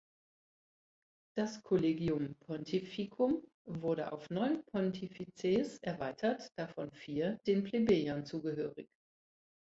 Das 1.37 1.61
"Collegium 1.61 2.33
pontificum" 2.39 3.43
wurde 3.67 4.11
auf 4.11 4.31
neun 4.31 4.65
Pontifices 4.65 5.77
erweitert, 5.83 6.49
davon 6.57 6.91
vier 6.91 7.37
den 7.45 7.63
Plebejern 7.63 8.25
zugehörig. 8.25 8.89